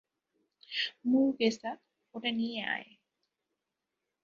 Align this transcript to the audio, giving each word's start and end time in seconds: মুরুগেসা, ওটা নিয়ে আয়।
মুরুগেসা, 1.05 1.71
ওটা 2.13 2.29
নিয়ে 2.31 2.59
আয়। 2.67 2.89